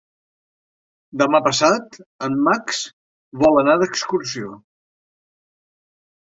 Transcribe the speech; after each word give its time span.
Demà 1.21 1.41
passat 1.47 1.99
en 2.29 2.39
Max 2.49 2.81
vol 3.45 3.63
anar 3.65 3.79
d'excursió. 3.85 4.59